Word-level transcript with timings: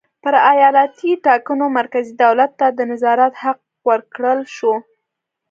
پر 0.23 0.33
ایالتي 0.53 1.11
ټاکنو 1.25 1.65
مرکزي 1.79 2.13
دولت 2.23 2.51
ته 2.59 2.67
د 2.77 2.79
نظارت 2.91 3.33
حق 3.43 3.59
ورکړل 3.89 4.39
شو. 4.55 4.73